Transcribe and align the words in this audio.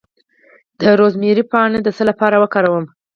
د 0.79 0.81
روزمیری 0.99 1.43
پاڼې 1.51 1.79
د 1.83 1.89
څه 1.97 2.03
لپاره 2.09 2.35
وکاروم؟ 2.43 2.85